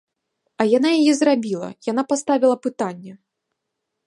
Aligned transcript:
А 0.63 0.65
яна 0.77 0.89
яе 1.01 1.13
зрабіла, 1.19 1.69
яна 1.91 2.03
паставіла 2.15 2.55
пытанне. 2.65 3.13